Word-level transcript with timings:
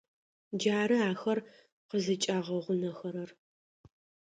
Джары 0.59 0.97
ахэр 1.11 1.39
къызыкӏагъэгъунэхэрэр. 1.89 3.29